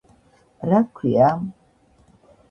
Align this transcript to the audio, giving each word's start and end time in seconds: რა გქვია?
რა 0.69 0.79
გქვია? 0.85 1.27